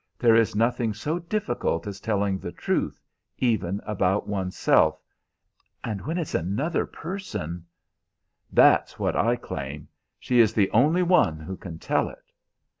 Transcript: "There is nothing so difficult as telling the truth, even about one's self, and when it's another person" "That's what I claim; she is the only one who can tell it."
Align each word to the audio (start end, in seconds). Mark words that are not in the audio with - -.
"There 0.17 0.33
is 0.33 0.55
nothing 0.55 0.95
so 0.95 1.19
difficult 1.19 1.85
as 1.85 1.99
telling 1.99 2.39
the 2.39 2.51
truth, 2.51 2.99
even 3.37 3.79
about 3.85 4.27
one's 4.27 4.57
self, 4.57 4.99
and 5.83 6.01
when 6.07 6.17
it's 6.17 6.33
another 6.33 6.87
person" 6.87 7.67
"That's 8.51 8.97
what 8.97 9.15
I 9.15 9.35
claim; 9.35 9.89
she 10.19 10.39
is 10.39 10.55
the 10.55 10.71
only 10.71 11.03
one 11.03 11.39
who 11.39 11.55
can 11.55 11.77
tell 11.77 12.09
it." 12.09 12.31